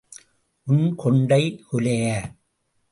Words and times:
உன் 0.67 0.95
கொண்டை 0.95 1.63
குலைய. 1.71 2.05